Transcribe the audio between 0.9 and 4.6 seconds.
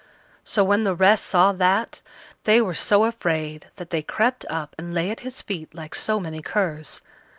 rest saw that, they were so afraid that they crept